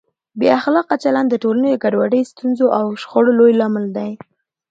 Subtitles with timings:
[0.39, 4.11] بې اخلاقه چلند د ټولنې ګډوډۍ، ستونزو او شخړو لوی لامل دی.